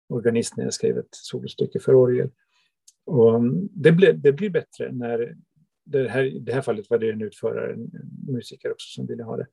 organist 0.09 0.57
när 0.57 0.63
jag 0.63 0.73
skrev 0.73 0.97
ett 0.97 1.07
solostycke 1.11 1.79
för 1.79 1.95
orgel. 1.95 2.29
Och 3.05 3.35
mm, 3.35 3.69
det, 3.71 3.91
blev, 3.91 4.21
det 4.21 4.33
blir 4.33 4.49
bättre 4.49 4.91
när, 4.91 5.35
det 5.85 6.09
här, 6.09 6.23
I 6.23 6.39
det 6.39 6.53
här 6.53 6.61
fallet 6.61 6.89
var 6.89 6.97
det 6.97 7.11
en 7.11 7.21
utförare, 7.21 7.73
en 7.73 7.91
musiker 8.27 8.71
också 8.71 8.87
som 8.87 9.07
ville 9.07 9.23
ha 9.23 9.37
det. 9.37 9.47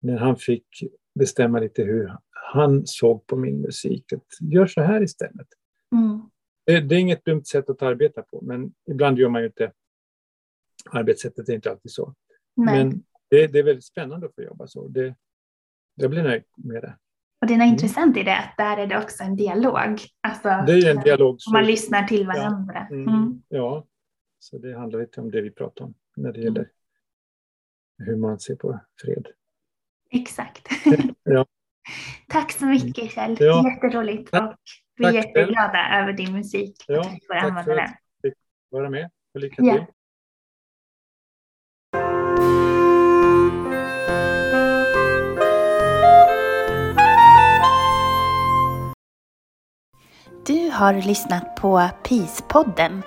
När 0.00 0.16
han 0.16 0.36
fick 0.36 0.66
bestämma 1.14 1.60
lite 1.60 1.82
hur 1.82 2.12
han 2.30 2.86
såg 2.86 3.26
på 3.26 3.36
min 3.36 3.60
musik. 3.60 4.12
Att 4.12 4.26
gör 4.40 4.66
så 4.66 4.80
här 4.80 5.02
istället. 5.02 5.48
Mm. 5.94 6.20
Det, 6.64 6.80
det 6.80 6.94
är 6.94 6.98
inget 6.98 7.24
dumt 7.24 7.44
sätt 7.44 7.70
att 7.70 7.82
arbeta 7.82 8.22
på, 8.22 8.40
men 8.40 8.74
ibland 8.90 9.18
gör 9.18 9.28
man 9.28 9.40
ju 9.42 9.46
inte... 9.46 9.72
Arbetssättet 10.90 11.48
är 11.48 11.52
inte 11.52 11.70
alltid 11.70 11.92
så. 11.92 12.14
Nej. 12.56 12.84
Men 12.84 13.04
det, 13.30 13.46
det 13.46 13.58
är 13.58 13.62
väldigt 13.62 13.84
spännande 13.84 14.26
att 14.26 14.34
få 14.34 14.42
jobba 14.42 14.66
så. 14.66 14.88
Det, 14.88 15.14
jag 15.94 16.10
blir 16.10 16.22
nöjd 16.22 16.42
med 16.56 16.82
det. 16.82 16.96
Och 17.40 17.46
det 17.46 17.52
är 17.52 17.56
Mm. 17.56 17.68
intressant 17.68 18.16
i 18.16 18.22
det 18.22 18.36
att 18.36 18.54
där 18.56 18.76
är 18.76 18.86
det 18.86 18.98
också 18.98 19.22
en 19.24 19.36
dialog. 19.36 19.98
Alltså, 20.20 20.48
Det 20.66 20.72
är 20.72 20.90
en 20.96 21.02
dialog. 21.02 21.28
om 21.46 21.52
man 21.52 21.64
Så, 21.64 21.70
lyssnar 21.70 22.02
till 22.02 22.26
varandra. 22.26 22.86
mm, 22.90 23.08
Mm. 23.08 23.42
Ja, 23.48 23.86
så 24.38 24.58
det 24.58 24.78
handlar 24.78 25.00
lite 25.00 25.20
om 25.20 25.30
det 25.30 25.40
vi 25.40 25.50
pratar 25.50 25.84
om 25.84 25.94
när 26.16 26.32
det 26.32 26.40
Mm. 26.40 26.54
gäller 26.54 26.68
hur 27.98 28.16
man 28.16 28.40
ser 28.40 28.54
på 28.56 28.80
fred. 29.02 29.26
Exakt. 30.10 30.68
Ja. 31.22 31.46
Tack 32.28 32.52
så 32.52 32.66
mycket 32.66 33.10
Kjell. 33.10 33.36
Ja. 33.40 33.70
Jätteroligt. 33.70 34.30
Tack. 34.30 34.50
Och 34.50 34.56
vi 34.96 35.04
är 35.04 35.12
Tack 35.12 35.22
själv. 35.24 35.36
jätteglada 35.36 36.00
över 36.02 36.12
din 36.12 36.32
musik. 36.32 36.84
Ja, 36.88 37.00
att 37.00 37.06
vi 37.06 37.20
får 37.26 37.34
tack 37.34 37.42
använda 37.44 37.64
för 37.64 37.70
den. 37.76 37.84
att 37.84 37.90
jag 38.22 38.30
fick 38.32 38.38
vara 38.70 38.90
med 38.90 39.10
och 39.34 39.40
lycka 39.40 39.62
Ja. 39.62 39.72
till. 39.72 39.80
Du 39.80 39.86
har 50.82 50.94
lyssnat 50.94 51.54
på 51.54 51.88
PIS-podden, 52.02 53.02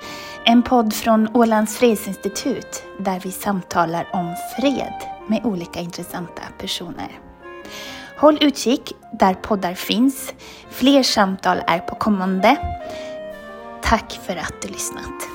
en 0.46 0.64
podd 0.64 0.94
från 0.94 1.36
Ålands 1.36 1.78
fredsinstitut 1.78 2.84
där 3.00 3.20
vi 3.20 3.32
samtalar 3.32 4.08
om 4.14 4.36
fred 4.56 4.94
med 5.28 5.46
olika 5.46 5.80
intressanta 5.80 6.42
personer. 6.60 7.20
Håll 8.18 8.38
utkik 8.42 8.94
där 9.12 9.34
poddar 9.34 9.74
finns. 9.74 10.34
Fler 10.70 11.04
samtal 11.04 11.58
är 11.68 11.80
på 11.80 11.96
kommande. 11.96 12.58
Tack 13.84 14.20
för 14.26 14.36
att 14.36 14.62
du 14.62 14.68
lyssnat. 14.68 15.35